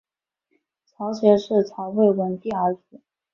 [0.87, 3.01] 曹协是曹魏文帝儿子。